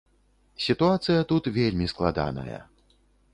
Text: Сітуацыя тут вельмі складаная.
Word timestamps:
Сітуацыя 0.67 1.27
тут 1.33 1.51
вельмі 1.59 1.91
складаная. 1.93 2.59